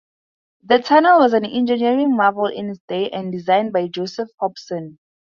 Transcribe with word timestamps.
The 0.63 0.79
tunnel 0.79 1.19
was 1.19 1.33
an 1.33 1.45
engineering 1.45 2.15
marvel 2.17 2.47
in 2.47 2.71
its 2.71 2.79
day 2.87 3.11
and 3.11 3.31
designed 3.31 3.71
by 3.71 3.87
Joseph 3.87 4.29
Hobson. 4.39 4.97